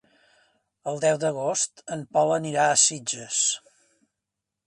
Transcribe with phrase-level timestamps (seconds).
[0.91, 3.43] El deu d'agost en Pol anirà a Sitges.